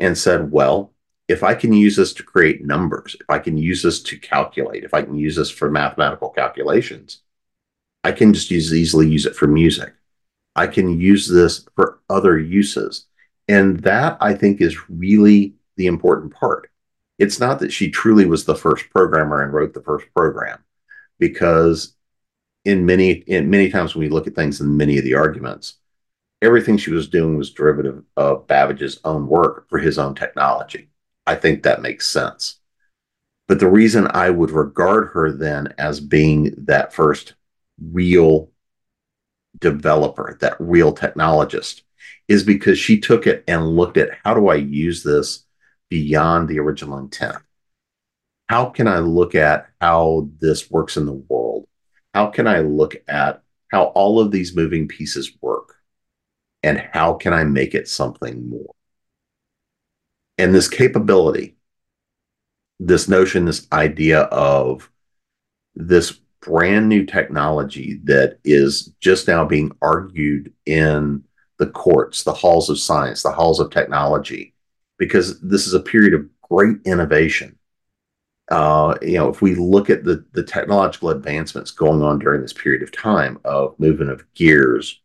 and 0.00 0.16
said, 0.16 0.50
well, 0.50 0.92
if 1.28 1.42
I 1.42 1.54
can 1.54 1.72
use 1.72 1.96
this 1.96 2.12
to 2.14 2.22
create 2.22 2.64
numbers, 2.64 3.16
if 3.20 3.28
I 3.28 3.38
can 3.38 3.56
use 3.56 3.82
this 3.82 4.02
to 4.02 4.18
calculate, 4.18 4.84
if 4.84 4.92
I 4.92 5.02
can 5.02 5.14
use 5.16 5.36
this 5.36 5.50
for 5.50 5.70
mathematical 5.70 6.30
calculations, 6.30 7.20
I 8.02 8.12
can 8.12 8.32
just 8.34 8.50
use 8.50 8.74
easily 8.74 9.08
use 9.08 9.26
it 9.26 9.36
for 9.36 9.46
music. 9.46 9.94
I 10.56 10.66
can 10.66 11.00
use 11.00 11.28
this 11.28 11.66
for 11.76 12.00
other 12.10 12.38
uses. 12.38 13.06
And 13.48 13.80
that 13.80 14.16
I 14.20 14.34
think 14.34 14.60
is 14.60 14.88
really 14.90 15.54
the 15.76 15.86
important 15.86 16.34
part. 16.34 16.71
It's 17.22 17.38
not 17.38 17.60
that 17.60 17.72
she 17.72 17.88
truly 17.88 18.26
was 18.26 18.44
the 18.44 18.56
first 18.56 18.90
programmer 18.90 19.42
and 19.42 19.52
wrote 19.52 19.74
the 19.74 19.82
first 19.82 20.06
program, 20.12 20.58
because 21.20 21.94
in 22.64 22.84
many 22.84 23.10
in 23.12 23.48
many 23.48 23.70
times 23.70 23.94
when 23.94 24.04
we 24.04 24.10
look 24.10 24.26
at 24.26 24.34
things 24.34 24.60
in 24.60 24.76
many 24.76 24.98
of 24.98 25.04
the 25.04 25.14
arguments, 25.14 25.74
everything 26.40 26.76
she 26.76 26.90
was 26.90 27.06
doing 27.06 27.36
was 27.36 27.52
derivative 27.52 28.02
of 28.16 28.48
Babbage's 28.48 28.98
own 29.04 29.28
work 29.28 29.68
for 29.68 29.78
his 29.78 29.98
own 29.98 30.16
technology. 30.16 30.88
I 31.24 31.36
think 31.36 31.62
that 31.62 31.80
makes 31.80 32.08
sense. 32.08 32.58
But 33.46 33.60
the 33.60 33.70
reason 33.70 34.08
I 34.10 34.30
would 34.30 34.50
regard 34.50 35.10
her 35.10 35.30
then 35.30 35.74
as 35.78 36.00
being 36.00 36.52
that 36.66 36.92
first 36.92 37.34
real 37.80 38.50
developer, 39.60 40.36
that 40.40 40.56
real 40.58 40.92
technologist, 40.92 41.82
is 42.26 42.42
because 42.42 42.80
she 42.80 42.98
took 42.98 43.28
it 43.28 43.44
and 43.46 43.76
looked 43.76 43.96
at 43.96 44.18
how 44.24 44.34
do 44.34 44.48
I 44.48 44.56
use 44.56 45.04
this 45.04 45.44
beyond 45.92 46.48
the 46.48 46.58
original 46.58 46.96
intent? 46.96 47.36
How 48.48 48.70
can 48.70 48.88
I 48.88 49.00
look 49.00 49.34
at 49.34 49.66
how 49.78 50.30
this 50.40 50.70
works 50.70 50.96
in 50.96 51.04
the 51.04 51.12
world? 51.12 51.68
How 52.14 52.28
can 52.28 52.46
I 52.46 52.60
look 52.60 52.96
at 53.08 53.42
how 53.70 53.84
all 53.88 54.18
of 54.18 54.30
these 54.30 54.56
moving 54.56 54.88
pieces 54.88 55.36
work? 55.42 55.74
And 56.62 56.78
how 56.78 57.12
can 57.12 57.34
I 57.34 57.44
make 57.44 57.74
it 57.74 57.88
something 57.88 58.48
more? 58.48 58.74
And 60.38 60.54
this 60.54 60.66
capability, 60.66 61.56
this 62.80 63.06
notion, 63.06 63.44
this 63.44 63.68
idea 63.70 64.20
of 64.22 64.90
this 65.74 66.12
brand 66.40 66.88
new 66.88 67.04
technology 67.04 68.00
that 68.04 68.38
is 68.44 68.94
just 69.00 69.28
now 69.28 69.44
being 69.44 69.72
argued 69.82 70.54
in 70.64 71.22
the 71.58 71.66
courts, 71.66 72.22
the 72.22 72.32
halls 72.32 72.70
of 72.70 72.80
science, 72.80 73.22
the 73.22 73.30
halls 73.30 73.60
of 73.60 73.70
technology, 73.70 74.51
because 75.02 75.40
this 75.40 75.66
is 75.66 75.74
a 75.74 75.80
period 75.80 76.14
of 76.14 76.28
great 76.42 76.76
innovation. 76.84 77.58
Uh, 78.52 78.94
you 79.02 79.14
know, 79.14 79.28
if 79.28 79.42
we 79.42 79.56
look 79.56 79.90
at 79.90 80.04
the 80.04 80.24
the 80.30 80.44
technological 80.44 81.08
advancements 81.10 81.72
going 81.72 82.02
on 82.02 82.20
during 82.20 82.40
this 82.40 82.52
period 82.52 82.84
of 82.84 82.92
time 82.92 83.36
of 83.44 83.74
movement 83.80 84.12
of 84.12 84.24
gears, 84.34 85.00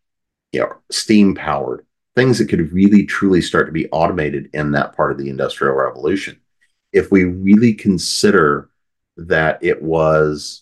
you 0.52 0.60
know, 0.60 0.72
steam 0.92 1.34
powered 1.34 1.84
things 2.16 2.38
that 2.38 2.48
could 2.48 2.72
really 2.72 3.08
truly 3.08 3.42
start 3.42 3.66
to 3.66 3.72
be 3.72 3.90
automated 3.90 4.52
in 4.54 4.72
that 4.72 4.96
part 4.96 5.12
of 5.12 5.18
the 5.18 5.30
industrial 5.30 5.74
revolution. 5.74 6.40
If 6.94 7.12
we 7.12 7.24
really 7.24 7.74
consider 7.74 8.70
that 9.18 9.58
it 9.64 9.82
was 9.82 10.62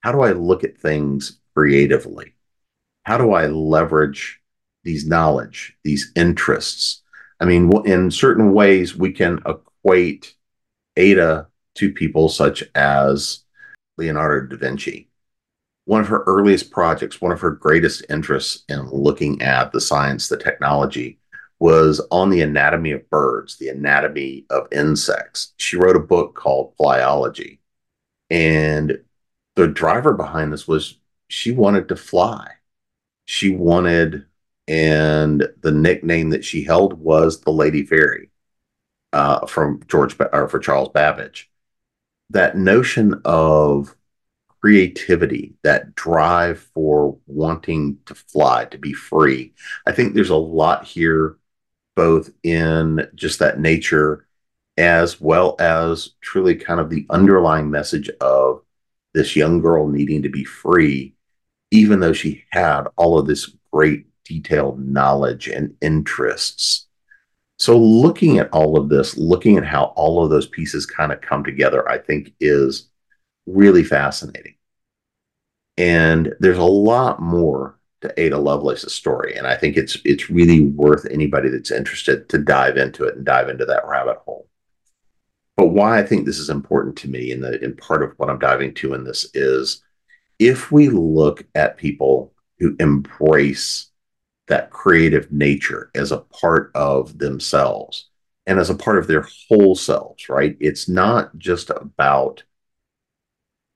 how 0.00 0.12
do 0.12 0.22
I 0.22 0.32
look 0.32 0.64
at 0.64 0.78
things 0.78 1.40
creatively? 1.54 2.34
How 3.02 3.18
do 3.18 3.32
I 3.32 3.48
leverage 3.48 4.40
these 4.82 5.06
knowledge, 5.06 5.76
these 5.84 6.10
interests? 6.16 7.01
I 7.42 7.44
mean, 7.44 7.72
in 7.86 8.12
certain 8.12 8.52
ways, 8.52 8.94
we 8.94 9.10
can 9.10 9.40
equate 9.44 10.34
Ada 10.96 11.48
to 11.74 11.92
people 11.92 12.28
such 12.28 12.62
as 12.76 13.40
Leonardo 13.98 14.46
da 14.46 14.56
Vinci. 14.56 15.08
One 15.84 16.00
of 16.00 16.06
her 16.06 16.22
earliest 16.28 16.70
projects, 16.70 17.20
one 17.20 17.32
of 17.32 17.40
her 17.40 17.50
greatest 17.50 18.06
interests 18.08 18.62
in 18.68 18.88
looking 18.90 19.42
at 19.42 19.72
the 19.72 19.80
science, 19.80 20.28
the 20.28 20.36
technology, 20.36 21.18
was 21.58 22.00
on 22.12 22.30
the 22.30 22.42
anatomy 22.42 22.92
of 22.92 23.10
birds, 23.10 23.56
the 23.56 23.70
anatomy 23.70 24.46
of 24.48 24.68
insects. 24.70 25.52
She 25.56 25.76
wrote 25.76 25.96
a 25.96 26.00
book 26.00 26.36
called 26.36 26.76
Flyology. 26.76 27.58
And 28.30 29.02
the 29.56 29.66
driver 29.66 30.12
behind 30.12 30.52
this 30.52 30.68
was 30.68 30.96
she 31.26 31.50
wanted 31.50 31.88
to 31.88 31.96
fly. 31.96 32.52
She 33.24 33.50
wanted, 33.50 34.26
and 34.68 35.48
the 35.60 35.72
nickname 35.72 36.30
that 36.30 36.44
she 36.44 36.62
held 36.62 36.94
was 36.94 37.40
the 37.40 37.50
Lady 37.50 37.84
Fairy 37.84 38.30
uh, 39.12 39.46
from 39.46 39.82
George 39.88 40.16
or 40.32 40.48
for 40.48 40.58
Charles 40.58 40.90
Babbage. 40.90 41.50
That 42.30 42.56
notion 42.56 43.20
of 43.24 43.94
creativity, 44.60 45.54
that 45.64 45.94
drive 45.94 46.60
for 46.72 47.18
wanting 47.26 47.98
to 48.06 48.14
fly, 48.14 48.64
to 48.66 48.78
be 48.78 48.92
free. 48.92 49.52
I 49.86 49.92
think 49.92 50.14
there's 50.14 50.30
a 50.30 50.36
lot 50.36 50.84
here, 50.84 51.36
both 51.96 52.30
in 52.42 53.08
just 53.14 53.40
that 53.40 53.58
nature 53.58 54.26
as 54.78 55.20
well 55.20 55.56
as 55.58 56.10
truly 56.20 56.54
kind 56.54 56.80
of 56.80 56.88
the 56.88 57.06
underlying 57.10 57.70
message 57.70 58.08
of 58.20 58.62
this 59.12 59.36
young 59.36 59.60
girl 59.60 59.88
needing 59.88 60.22
to 60.22 60.30
be 60.30 60.44
free, 60.44 61.14
even 61.70 62.00
though 62.00 62.14
she 62.14 62.44
had 62.50 62.84
all 62.96 63.18
of 63.18 63.26
this 63.26 63.50
great 63.72 64.06
detailed 64.24 64.84
knowledge 64.86 65.48
and 65.48 65.74
interests. 65.80 66.86
So, 67.58 67.78
looking 67.78 68.38
at 68.38 68.50
all 68.50 68.78
of 68.78 68.88
this, 68.88 69.16
looking 69.16 69.56
at 69.56 69.64
how 69.64 69.92
all 69.96 70.22
of 70.22 70.30
those 70.30 70.48
pieces 70.48 70.86
kind 70.86 71.12
of 71.12 71.20
come 71.20 71.44
together, 71.44 71.88
I 71.88 71.98
think 71.98 72.34
is 72.40 72.90
really 73.46 73.84
fascinating. 73.84 74.54
And 75.76 76.34
there's 76.40 76.58
a 76.58 76.64
lot 76.64 77.20
more 77.20 77.78
to 78.02 78.20
Ada 78.20 78.38
Lovelace's 78.38 78.94
story, 78.94 79.36
and 79.36 79.46
I 79.46 79.56
think 79.56 79.76
it's 79.76 79.96
it's 80.04 80.28
really 80.28 80.60
worth 80.60 81.06
anybody 81.10 81.48
that's 81.48 81.70
interested 81.70 82.28
to 82.30 82.38
dive 82.38 82.76
into 82.76 83.04
it 83.04 83.16
and 83.16 83.24
dive 83.24 83.48
into 83.48 83.64
that 83.66 83.86
rabbit 83.86 84.18
hole. 84.18 84.48
But 85.56 85.68
why 85.68 85.98
I 85.98 86.02
think 86.02 86.26
this 86.26 86.38
is 86.38 86.50
important 86.50 86.96
to 86.98 87.08
me, 87.08 87.30
and 87.30 87.44
in 87.44 87.76
part 87.76 88.02
of 88.02 88.12
what 88.16 88.28
I'm 88.28 88.38
diving 88.38 88.74
to 88.74 88.94
in 88.94 89.04
this 89.04 89.30
is 89.34 89.82
if 90.38 90.72
we 90.72 90.88
look 90.88 91.44
at 91.54 91.76
people 91.76 92.32
who 92.58 92.74
embrace 92.80 93.91
that 94.52 94.68
creative 94.68 95.32
nature 95.32 95.90
as 95.94 96.12
a 96.12 96.18
part 96.18 96.70
of 96.74 97.16
themselves 97.16 98.10
and 98.46 98.58
as 98.58 98.68
a 98.68 98.74
part 98.74 98.98
of 98.98 99.06
their 99.06 99.26
whole 99.48 99.74
selves, 99.74 100.28
right? 100.28 100.58
It's 100.60 100.90
not 100.90 101.38
just 101.38 101.70
about 101.70 102.42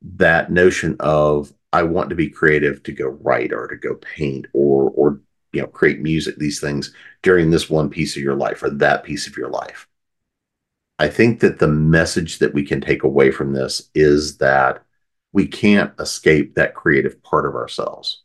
that 0.02 0.52
notion 0.52 0.95
of 1.00 1.50
I 1.73 1.83
want 1.85 2.11
to 2.11 2.14
be 2.14 2.28
creative 2.28 2.83
to 2.83 2.92
go 2.92 3.06
write 3.06 3.54
or 3.54 3.66
to 3.68 3.76
go 3.76 3.95
paint 3.95 4.49
or 4.52 4.90
or 4.90 5.18
you 5.54 5.62
know 5.62 5.66
create 5.66 6.00
music, 6.02 6.37
these 6.37 6.61
things 6.61 6.92
during 7.23 7.50
this 7.50 7.71
one 7.71 7.88
piece 7.88 8.14
of 8.14 8.23
your 8.23 8.37
life 8.37 8.62
or 8.62 8.68
that 8.68 9.02
piece 9.02 9.26
of 9.26 9.38
your 9.38 9.49
life. 9.49 9.88
I 10.99 11.09
think 11.09 11.40
that 11.40 11.59
the 11.59 11.68
message 11.68 12.38
that 12.40 12.52
we 12.52 12.64
can 12.64 12.83
take 12.83 13.02
away 13.02 13.30
from 13.30 13.54
this 13.54 13.88
is 13.95 14.37
that 14.38 14.85
we 15.33 15.47
can't 15.47 15.95
escape 15.99 16.54
that 16.54 16.75
creative 16.75 17.23
part 17.23 17.47
of 17.47 17.54
ourselves. 17.54 18.25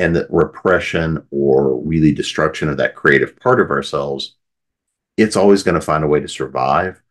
And 0.00 0.16
that 0.16 0.28
repression 0.30 1.26
or 1.30 1.78
really 1.78 2.10
destruction 2.10 2.70
of 2.70 2.78
that 2.78 2.94
creative 2.94 3.36
part 3.36 3.60
of 3.60 3.70
ourselves, 3.70 4.36
it's 5.18 5.36
always 5.36 5.62
going 5.62 5.74
to 5.74 5.80
find 5.82 6.02
a 6.02 6.06
way 6.08 6.20
to 6.20 6.28
survive, 6.28 7.02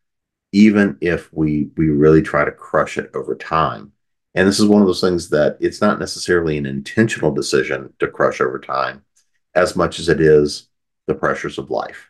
even 0.51 0.97
if 0.99 1.31
we 1.31 1.69
we 1.77 1.89
really 1.89 2.23
try 2.23 2.43
to 2.43 2.51
crush 2.51 2.97
it 2.97 3.11
over 3.13 3.35
time. 3.35 3.91
And 4.33 4.47
this 4.47 4.59
is 4.59 4.65
one 4.65 4.81
of 4.81 4.87
those 4.87 5.01
things 5.01 5.29
that 5.29 5.57
it's 5.59 5.81
not 5.81 5.99
necessarily 5.99 6.57
an 6.57 6.65
intentional 6.65 7.31
decision 7.31 7.93
to 7.99 8.07
crush 8.07 8.41
over 8.41 8.57
time 8.57 9.03
as 9.53 9.75
much 9.75 9.99
as 9.99 10.09
it 10.09 10.19
is 10.19 10.69
the 11.05 11.13
pressures 11.13 11.59
of 11.59 11.69
life. 11.69 12.09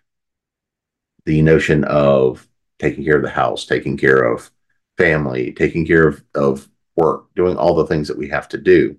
The 1.26 1.42
notion 1.42 1.84
of 1.84 2.48
taking 2.80 3.04
care 3.04 3.18
of 3.18 3.24
the 3.24 3.30
house, 3.30 3.66
taking 3.66 3.98
care 3.98 4.24
of 4.24 4.50
family, 4.98 5.52
taking 5.52 5.86
care 5.86 6.08
of, 6.08 6.24
of 6.36 6.70
work, 6.96 7.26
doing 7.36 7.58
all 7.58 7.76
the 7.76 7.86
things 7.86 8.08
that 8.08 8.18
we 8.18 8.30
have 8.30 8.48
to 8.50 8.58
do. 8.58 8.98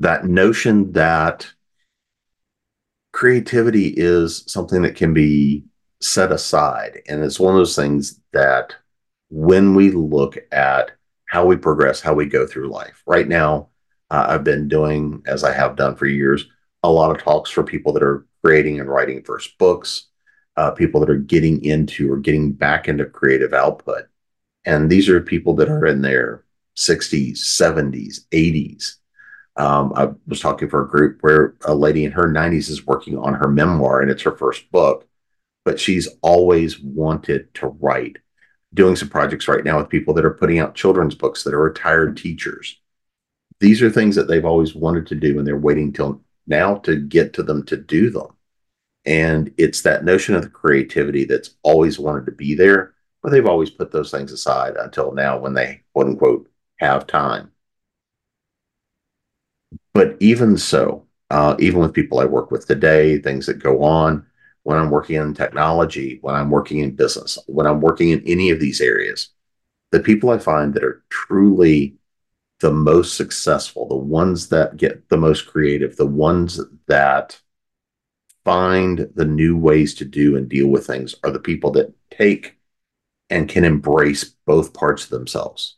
That 0.00 0.24
notion 0.24 0.92
that 0.92 1.52
creativity 3.12 3.94
is 3.96 4.44
something 4.46 4.82
that 4.82 4.96
can 4.96 5.14
be 5.14 5.64
set 6.00 6.32
aside. 6.32 7.00
And 7.08 7.22
it's 7.22 7.40
one 7.40 7.54
of 7.54 7.58
those 7.58 7.76
things 7.76 8.20
that 8.32 8.74
when 9.30 9.74
we 9.74 9.90
look 9.90 10.36
at 10.52 10.90
how 11.26 11.46
we 11.46 11.56
progress, 11.56 12.00
how 12.00 12.14
we 12.14 12.26
go 12.26 12.46
through 12.46 12.68
life, 12.68 13.02
right 13.06 13.28
now, 13.28 13.68
Uh, 14.10 14.26
I've 14.28 14.44
been 14.44 14.68
doing, 14.68 15.22
as 15.26 15.42
I 15.42 15.52
have 15.52 15.76
done 15.76 15.96
for 15.96 16.06
years, 16.06 16.46
a 16.82 16.90
lot 16.90 17.10
of 17.10 17.22
talks 17.22 17.50
for 17.50 17.64
people 17.64 17.92
that 17.94 18.02
are 18.02 18.26
creating 18.44 18.78
and 18.78 18.88
writing 18.88 19.24
first 19.24 19.56
books, 19.58 20.08
uh, 20.56 20.70
people 20.72 21.00
that 21.00 21.10
are 21.10 21.16
getting 21.16 21.64
into 21.64 22.12
or 22.12 22.18
getting 22.18 22.52
back 22.52 22.86
into 22.86 23.06
creative 23.06 23.54
output. 23.54 24.04
And 24.66 24.90
these 24.90 25.08
are 25.08 25.20
people 25.20 25.54
that 25.56 25.70
are 25.70 25.86
in 25.86 26.02
their 26.02 26.44
60s, 26.76 27.38
70s, 27.38 28.26
80s. 28.30 28.96
Um, 29.56 29.92
I 29.94 30.10
was 30.26 30.40
talking 30.40 30.68
for 30.68 30.82
a 30.82 30.88
group 30.88 31.18
where 31.20 31.54
a 31.64 31.74
lady 31.74 32.04
in 32.04 32.12
her 32.12 32.28
90s 32.28 32.68
is 32.68 32.86
working 32.86 33.16
on 33.16 33.34
her 33.34 33.48
memoir 33.48 34.00
and 34.00 34.10
it's 34.10 34.22
her 34.22 34.36
first 34.36 34.70
book, 34.72 35.06
but 35.64 35.78
she's 35.78 36.08
always 36.22 36.80
wanted 36.80 37.52
to 37.54 37.68
write. 37.68 38.16
Doing 38.72 38.96
some 38.96 39.08
projects 39.08 39.46
right 39.46 39.64
now 39.64 39.78
with 39.78 39.88
people 39.88 40.14
that 40.14 40.24
are 40.24 40.34
putting 40.34 40.58
out 40.58 40.74
children's 40.74 41.14
books 41.14 41.44
that 41.44 41.54
are 41.54 41.62
retired 41.62 42.16
teachers. 42.16 42.80
These 43.60 43.80
are 43.82 43.90
things 43.90 44.16
that 44.16 44.26
they've 44.26 44.44
always 44.44 44.74
wanted 44.74 45.06
to 45.06 45.14
do 45.14 45.38
and 45.38 45.46
they're 45.46 45.56
waiting 45.56 45.92
till 45.92 46.20
now 46.48 46.76
to 46.78 46.96
get 46.96 47.32
to 47.34 47.44
them 47.44 47.64
to 47.66 47.76
do 47.76 48.10
them. 48.10 48.28
And 49.06 49.54
it's 49.58 49.82
that 49.82 50.04
notion 50.04 50.34
of 50.34 50.42
the 50.42 50.48
creativity 50.48 51.24
that's 51.24 51.54
always 51.62 51.98
wanted 51.98 52.26
to 52.26 52.32
be 52.32 52.54
there, 52.54 52.94
but 53.22 53.30
they've 53.30 53.46
always 53.46 53.70
put 53.70 53.92
those 53.92 54.10
things 54.10 54.32
aside 54.32 54.76
until 54.76 55.12
now 55.12 55.38
when 55.38 55.54
they 55.54 55.82
quote 55.92 56.06
unquote 56.06 56.48
have 56.78 57.06
time. 57.06 57.52
But 59.94 60.16
even 60.20 60.58
so, 60.58 61.06
uh, 61.30 61.56
even 61.58 61.80
with 61.80 61.94
people 61.94 62.18
I 62.18 62.24
work 62.24 62.50
with 62.50 62.66
today, 62.66 63.18
things 63.18 63.46
that 63.46 63.60
go 63.60 63.82
on 63.82 64.26
when 64.64 64.76
I'm 64.76 64.90
working 64.90 65.16
in 65.16 65.34
technology, 65.34 66.18
when 66.20 66.34
I'm 66.34 66.50
working 66.50 66.80
in 66.80 66.96
business, 66.96 67.38
when 67.46 67.66
I'm 67.66 67.80
working 67.80 68.10
in 68.10 68.22
any 68.26 68.50
of 68.50 68.60
these 68.60 68.80
areas, 68.80 69.28
the 69.92 70.00
people 70.00 70.30
I 70.30 70.38
find 70.38 70.74
that 70.74 70.84
are 70.84 71.04
truly 71.10 71.94
the 72.60 72.72
most 72.72 73.16
successful, 73.16 73.86
the 73.88 73.96
ones 73.96 74.48
that 74.48 74.76
get 74.76 75.08
the 75.08 75.16
most 75.16 75.46
creative, 75.46 75.96
the 75.96 76.06
ones 76.06 76.60
that 76.88 77.40
find 78.44 79.10
the 79.14 79.24
new 79.24 79.56
ways 79.56 79.94
to 79.94 80.04
do 80.04 80.36
and 80.36 80.48
deal 80.48 80.66
with 80.66 80.86
things 80.86 81.14
are 81.22 81.30
the 81.30 81.38
people 81.38 81.70
that 81.72 81.92
take 82.10 82.58
and 83.30 83.48
can 83.48 83.64
embrace 83.64 84.24
both 84.46 84.74
parts 84.74 85.04
of 85.04 85.10
themselves 85.10 85.76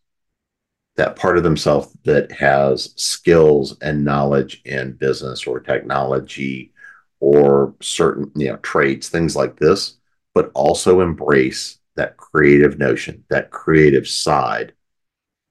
that 0.96 1.16
part 1.16 1.36
of 1.36 1.44
themselves 1.44 1.96
that 2.04 2.32
has 2.32 2.92
skills 2.96 3.76
and 3.80 4.04
knowledge 4.04 4.62
in 4.64 4.92
business 4.92 5.46
or 5.46 5.60
technology 5.60 6.72
or 7.20 7.74
certain 7.80 8.30
you 8.34 8.48
know 8.48 8.56
traits 8.58 9.08
things 9.08 9.36
like 9.36 9.56
this 9.58 9.96
but 10.34 10.50
also 10.54 11.00
embrace 11.00 11.78
that 11.96 12.16
creative 12.16 12.78
notion 12.78 13.24
that 13.28 13.50
creative 13.50 14.06
side 14.06 14.72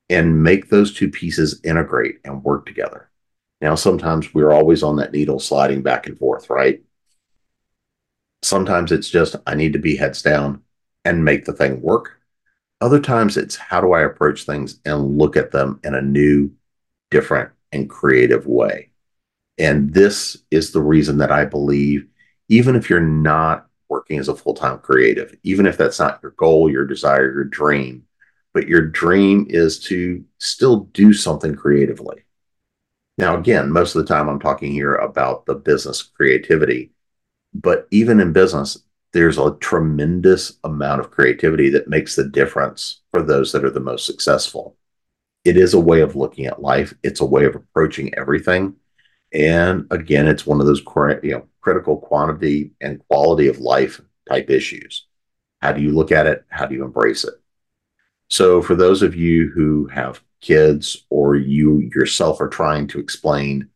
and 0.10 0.44
make 0.44 0.70
those 0.70 0.94
two 0.94 1.10
pieces 1.10 1.60
integrate 1.64 2.20
and 2.24 2.44
work 2.44 2.66
together. 2.66 3.10
Now 3.62 3.76
sometimes 3.76 4.34
we're 4.34 4.52
always 4.52 4.84
on 4.84 4.98
that 4.98 5.12
needle 5.12 5.40
sliding 5.40 5.82
back 5.82 6.08
and 6.08 6.18
forth 6.18 6.50
right? 6.50 6.82
Sometimes 8.44 8.92
it's 8.92 9.10
just 9.10 9.36
i 9.48 9.56
need 9.56 9.74
to 9.74 9.80
be 9.80 9.96
heads 9.96 10.22
down 10.22 10.62
and 11.04 11.26
make 11.26 11.46
the 11.46 11.54
thing 11.54 11.82
work 11.82 12.20
other 12.82 13.00
times 13.00 13.38
it's 13.38 13.56
how 13.56 13.82
do 13.82 13.94
I 13.94 14.02
approach 14.02 14.44
things 14.44 14.80
and 14.86 15.18
look 15.18 15.38
at 15.38 15.52
them 15.52 15.80
in 15.84 15.96
a 15.96 16.02
new, 16.02 16.52
different, 17.12 17.52
and 17.72 17.90
creative 17.90 18.46
way. 18.46 18.90
And 19.58 19.94
this 19.94 20.38
is 20.52 20.72
the 20.72 20.82
reason 20.82 21.18
that 21.20 21.32
I 21.32 21.46
believe, 21.46 22.08
even 22.50 22.76
if 22.76 22.90
you're 22.90 23.00
not 23.00 23.68
working 23.88 24.20
as 24.20 24.28
a 24.28 24.36
full 24.36 24.54
time 24.54 24.80
creative, 24.80 25.36
even 25.44 25.66
if 25.66 25.78
that's 25.78 26.00
not 26.00 26.20
your 26.22 26.32
goal, 26.32 26.70
your 26.70 26.86
desire, 26.86 27.32
your 27.32 27.46
dream, 27.46 28.04
but 28.54 28.68
your 28.68 28.82
dream 28.82 29.46
is 29.50 29.80
to 29.82 30.24
still 30.40 30.82
do 30.92 31.14
something 31.14 31.56
creatively. 31.56 32.24
Now, 33.18 33.38
again, 33.38 33.72
most 33.72 33.96
of 33.96 34.06
the 34.06 34.14
time 34.14 34.28
I'm 34.28 34.40
talking 34.40 34.72
here 34.72 34.96
about 34.96 35.46
the 35.46 35.56
business 35.56 36.02
creativity, 36.02 36.92
but 37.54 37.88
even 37.92 38.20
in 38.20 38.34
business, 38.34 38.78
there's 39.14 39.38
a 39.38 39.56
tremendous 39.60 40.54
amount 40.64 41.00
of 41.00 41.12
creativity 41.12 41.70
that 41.70 41.88
makes 41.88 42.16
the 42.16 42.28
difference 42.28 43.02
for 43.12 43.22
those 43.22 43.52
that 43.52 43.64
are 43.64 43.70
the 43.70 43.80
most 43.80 44.06
successful. 44.06 44.76
It 45.44 45.58
is 45.58 45.74
a 45.74 45.80
way 45.80 46.02
of 46.02 46.16
looking 46.16 46.46
at 46.48 46.62
life. 46.62 46.94
It's 47.04 47.22
a 47.22 47.26
way 47.26 47.46
of 47.46 47.56
approaching 47.56 48.14
everything. 48.16 48.76
And 49.32 49.88
again, 49.92 50.28
it's 50.28 50.46
one 50.46 50.60
of 50.60 50.68
those 50.68 50.82
you 51.24 51.32
know, 51.32 51.48
critical 51.62 51.98
quantity 51.98 52.72
and 52.82 53.02
quality 53.08 53.48
of 53.48 53.60
life 53.60 54.02
type 54.30 54.50
issues. 54.50 55.06
How 55.62 55.72
do 55.72 55.82
you 55.82 55.92
look 55.92 56.12
at 56.12 56.28
it? 56.28 56.46
How 56.50 56.66
do 56.66 56.76
you 56.76 56.84
embrace 56.84 57.24
it? 57.24 57.34
So, 58.30 58.62
for 58.62 58.76
those 58.76 59.02
of 59.02 59.16
you 59.16 59.52
who 59.54 59.88
have 59.88 60.22
kids 60.42 61.06
or 61.10 61.36
you 61.36 61.80
yourself 61.94 62.42
are 62.42 62.50
trying 62.50 62.88
to 62.88 63.00
explain 63.00 63.70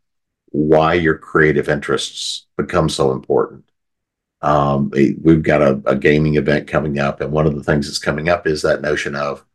why 0.47 0.95
your 0.95 1.17
creative 1.17 1.69
interests 1.69 2.47
become 2.57 2.89
so 2.89 3.11
important, 3.11 3.68
um, 4.41 4.89
we've 5.21 5.43
got 5.43 5.61
a, 5.61 5.81
a 5.85 5.95
gaming 5.95 6.35
event 6.35 6.67
coming 6.67 6.99
up, 6.99 7.21
and 7.21 7.31
one 7.31 7.45
of 7.45 7.55
the 7.55 7.63
things 7.63 7.87
that's 7.87 7.99
coming 7.99 8.29
up 8.29 8.47
is 8.47 8.61
that 8.61 8.81
notion 8.81 9.15
of 9.15 9.45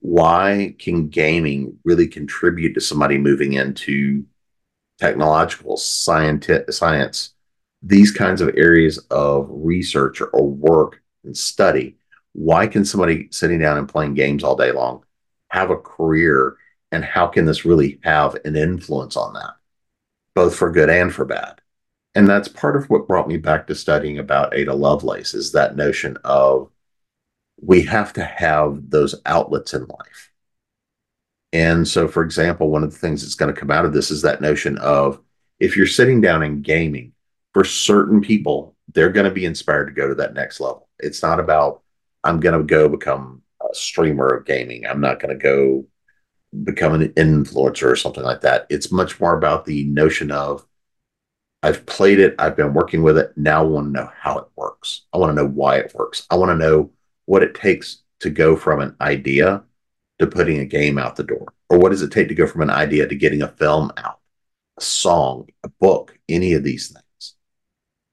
why 0.00 0.74
can 0.78 1.08
gaming 1.08 1.76
really 1.84 2.06
contribute 2.06 2.72
to 2.74 2.80
somebody 2.80 3.18
moving 3.18 3.52
into 3.52 4.24
technological 4.98 5.76
science, 5.76 6.48
science? 6.70 7.34
These 7.82 8.10
kinds 8.10 8.40
of 8.40 8.56
areas 8.56 8.98
of 9.10 9.46
research 9.50 10.20
or 10.20 10.46
work 10.48 11.02
and 11.24 11.36
study. 11.36 11.96
Why 12.32 12.66
can 12.66 12.84
somebody 12.84 13.28
sitting 13.30 13.58
down 13.58 13.78
and 13.78 13.88
playing 13.88 14.14
games 14.14 14.44
all 14.44 14.56
day 14.56 14.72
long 14.72 15.04
have 15.50 15.70
a 15.70 15.76
career 15.76 16.56
and 16.92 17.04
how 17.04 17.26
can 17.26 17.44
this 17.44 17.64
really 17.64 18.00
have 18.02 18.36
an 18.44 18.56
influence 18.56 19.16
on 19.16 19.34
that 19.34 19.54
both 20.34 20.54
for 20.54 20.70
good 20.70 20.90
and 20.90 21.12
for 21.12 21.24
bad 21.24 21.60
and 22.14 22.28
that's 22.28 22.48
part 22.48 22.76
of 22.76 22.90
what 22.90 23.06
brought 23.06 23.28
me 23.28 23.36
back 23.36 23.66
to 23.66 23.74
studying 23.74 24.18
about 24.18 24.54
Ada 24.54 24.74
Lovelace 24.74 25.34
is 25.34 25.52
that 25.52 25.76
notion 25.76 26.16
of 26.24 26.70
we 27.60 27.82
have 27.82 28.12
to 28.14 28.24
have 28.24 28.90
those 28.90 29.14
outlets 29.26 29.74
in 29.74 29.82
life. 29.82 30.32
And 31.52 31.86
so, 31.86 32.08
for 32.08 32.22
example, 32.22 32.70
one 32.70 32.84
of 32.84 32.92
the 32.92 32.98
things 32.98 33.22
that's 33.22 33.34
going 33.34 33.52
to 33.52 33.60
come 33.60 33.70
out 33.70 33.84
of 33.84 33.92
this 33.92 34.10
is 34.10 34.22
that 34.22 34.40
notion 34.40 34.78
of 34.78 35.20
if 35.58 35.76
you're 35.76 35.86
sitting 35.86 36.20
down 36.20 36.42
and 36.42 36.62
gaming, 36.62 37.12
for 37.52 37.64
certain 37.64 38.20
people, 38.20 38.76
they're 38.92 39.10
going 39.10 39.24
to 39.24 39.32
be 39.32 39.44
inspired 39.44 39.86
to 39.86 39.92
go 39.92 40.08
to 40.08 40.14
that 40.16 40.34
next 40.34 40.60
level. 40.60 40.88
It's 40.98 41.22
not 41.22 41.40
about, 41.40 41.82
I'm 42.22 42.40
going 42.40 42.58
to 42.58 42.64
go 42.64 42.88
become 42.88 43.42
a 43.60 43.74
streamer 43.74 44.28
of 44.28 44.46
gaming. 44.46 44.86
I'm 44.86 45.00
not 45.00 45.20
going 45.20 45.36
to 45.36 45.42
go 45.42 45.86
become 46.64 46.94
an 46.94 47.08
influencer 47.10 47.90
or 47.90 47.96
something 47.96 48.22
like 48.22 48.40
that. 48.42 48.66
It's 48.70 48.92
much 48.92 49.20
more 49.20 49.36
about 49.36 49.64
the 49.64 49.84
notion 49.84 50.30
of, 50.30 50.64
I've 51.62 51.84
played 51.84 52.20
it, 52.20 52.34
I've 52.38 52.56
been 52.56 52.72
working 52.72 53.02
with 53.02 53.18
it. 53.18 53.32
Now 53.36 53.60
I 53.60 53.66
want 53.66 53.88
to 53.88 53.92
know 53.92 54.10
how 54.16 54.38
it 54.38 54.46
works. 54.56 55.02
I 55.12 55.18
want 55.18 55.30
to 55.30 55.42
know 55.42 55.48
why 55.48 55.76
it 55.76 55.92
works. 55.94 56.26
I 56.30 56.36
want 56.36 56.50
to 56.50 56.56
know 56.56 56.90
what 57.26 57.42
it 57.42 57.54
takes 57.54 58.02
to 58.20 58.30
go 58.30 58.56
from 58.56 58.80
an 58.80 58.96
idea 59.00 59.62
to 60.18 60.26
putting 60.26 60.60
a 60.60 60.64
game 60.64 60.98
out 60.98 61.16
the 61.16 61.24
door. 61.24 61.52
Or 61.68 61.78
what 61.78 61.90
does 61.90 62.02
it 62.02 62.10
take 62.10 62.28
to 62.28 62.34
go 62.34 62.46
from 62.46 62.62
an 62.62 62.70
idea 62.70 63.06
to 63.06 63.14
getting 63.14 63.42
a 63.42 63.48
film 63.48 63.92
out, 63.96 64.20
a 64.78 64.82
song, 64.82 65.48
a 65.62 65.68
book, 65.68 66.18
any 66.28 66.54
of 66.54 66.64
these 66.64 66.88
things? 66.88 67.34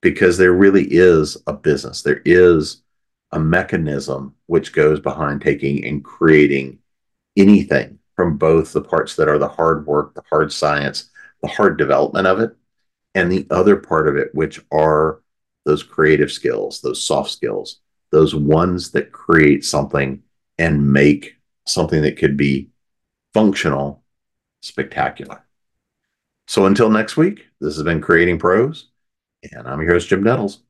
Because 0.01 0.37
there 0.37 0.53
really 0.53 0.85
is 0.85 1.37
a 1.47 1.53
business, 1.53 2.01
there 2.01 2.21
is 2.25 2.83
a 3.31 3.39
mechanism 3.39 4.35
which 4.45 4.73
goes 4.73 4.99
behind 4.99 5.41
taking 5.41 5.85
and 5.85 6.03
creating 6.03 6.79
anything 7.35 7.99
from 8.15 8.37
both 8.37 8.73
the 8.73 8.81
parts 8.81 9.15
that 9.15 9.27
are 9.27 9.37
the 9.37 9.47
hard 9.47 9.85
work, 9.85 10.13
the 10.13 10.23
hard 10.29 10.51
science, 10.51 11.09
the 11.41 11.47
hard 11.47 11.77
development 11.77 12.27
of 12.27 12.39
it, 12.39 12.55
and 13.17 13.31
the 13.31 13.47
other 13.49 13.75
part 13.75 14.07
of 14.07 14.15
it, 14.15 14.29
which 14.35 14.61
are 14.71 15.21
those 15.65 15.81
creative 15.81 16.31
skills, 16.31 16.81
those 16.81 17.03
soft 17.03 17.31
skills, 17.31 17.79
those 18.11 18.35
ones 18.35 18.91
that 18.91 19.11
create 19.11 19.65
something 19.65 20.21
and 20.59 20.93
make 20.93 21.35
something 21.65 22.03
that 22.03 22.17
could 22.17 22.37
be 22.37 22.69
functional 23.33 24.03
spectacular. 24.61 25.43
So 26.47 26.67
until 26.67 26.91
next 26.91 27.17
week, 27.17 27.47
this 27.59 27.75
has 27.75 27.83
been 27.83 28.01
Creating 28.01 28.37
Pros, 28.37 28.89
and 29.51 29.67
I'm 29.67 29.81
your 29.81 29.93
host, 29.93 30.09
Jim 30.09 30.21
Nettles. 30.21 30.61